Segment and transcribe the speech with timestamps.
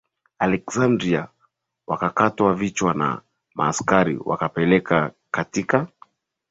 [0.39, 1.27] Aleksandria
[1.87, 3.21] Wakakatwa vichwa na
[3.55, 5.87] maaskari wakapelekwa katika